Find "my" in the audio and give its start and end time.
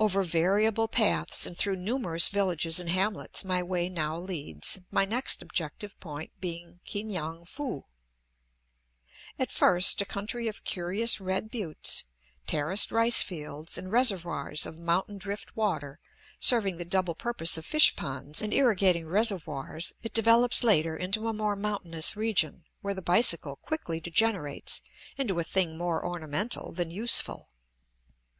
3.44-3.62, 4.90-5.04